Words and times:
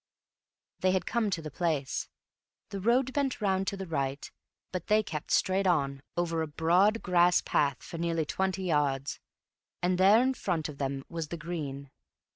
They 0.79 0.93
had 0.93 1.05
come 1.05 1.29
to 1.29 1.43
the 1.43 1.51
place. 1.51 2.09
The 2.69 2.79
road 2.81 3.13
bent 3.13 3.39
round 3.39 3.67
to 3.67 3.77
the 3.77 3.85
right, 3.85 4.31
but 4.71 4.87
they 4.87 5.03
kept 5.03 5.29
straight 5.29 5.67
on 5.67 6.01
over 6.17 6.41
a 6.41 6.47
broad 6.47 7.03
grass 7.03 7.41
path 7.41 7.83
for 7.83 7.99
twenty 8.25 8.63
yards, 8.63 9.19
and 9.79 9.99
there 9.99 10.23
in 10.23 10.33
front 10.33 10.67
of 10.69 10.79
them 10.79 11.03
was 11.07 11.27
the 11.27 11.37
green. 11.37 11.91